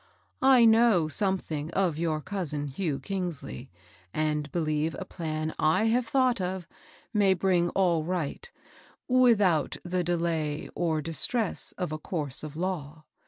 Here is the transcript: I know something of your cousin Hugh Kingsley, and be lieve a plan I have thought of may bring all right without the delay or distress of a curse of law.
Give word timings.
I 0.41 0.65
know 0.65 1.07
something 1.07 1.69
of 1.75 1.99
your 1.99 2.21
cousin 2.21 2.69
Hugh 2.69 2.99
Kingsley, 2.99 3.69
and 4.11 4.51
be 4.51 4.59
lieve 4.59 4.95
a 4.97 5.05
plan 5.05 5.53
I 5.59 5.83
have 5.89 6.07
thought 6.07 6.41
of 6.41 6.65
may 7.13 7.35
bring 7.35 7.69
all 7.75 8.03
right 8.03 8.51
without 9.07 9.77
the 9.85 10.03
delay 10.03 10.71
or 10.73 11.03
distress 11.03 11.71
of 11.77 11.91
a 11.91 11.99
curse 11.99 12.41
of 12.41 12.55
law. 12.57 13.03